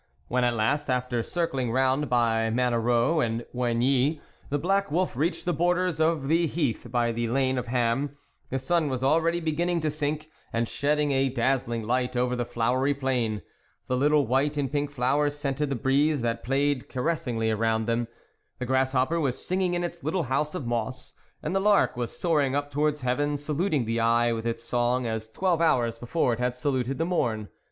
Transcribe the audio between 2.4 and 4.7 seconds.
Manereux and Oigny, the